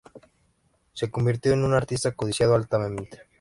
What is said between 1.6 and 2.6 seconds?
un artista codiciado